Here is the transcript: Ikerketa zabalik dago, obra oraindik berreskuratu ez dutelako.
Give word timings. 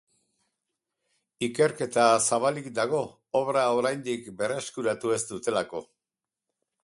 Ikerketa 1.47 2.05
zabalik 2.29 2.71
dago, 2.79 3.03
obra 3.41 3.67
oraindik 3.81 4.33
berreskuratu 4.41 5.17
ez 5.19 5.23
dutelako. 5.35 5.85